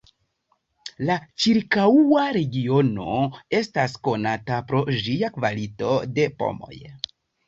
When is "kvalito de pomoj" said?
5.37-6.81